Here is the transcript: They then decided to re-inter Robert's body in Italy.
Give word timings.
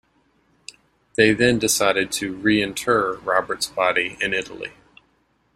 They 1.13 1.31
then 1.31 1.59
decided 1.59 2.11
to 2.13 2.33
re-inter 2.35 3.17
Robert's 3.23 3.67
body 3.67 4.17
in 4.19 4.33
Italy. 4.33 4.73